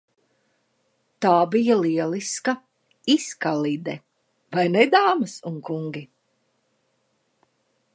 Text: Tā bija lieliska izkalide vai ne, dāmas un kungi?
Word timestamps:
Tā 1.25 1.33
bija 1.55 1.75
lieliska 1.81 2.55
izkalide 3.17 3.97
vai 4.57 4.67
ne, 4.77 4.91
dāmas 4.97 5.41
un 5.53 5.65
kungi? 5.71 6.07